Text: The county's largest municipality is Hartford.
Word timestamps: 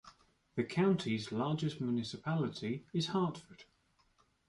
The 0.55 0.63
county's 0.63 1.31
largest 1.31 1.79
municipality 1.79 2.87
is 2.91 3.09
Hartford. 3.09 3.65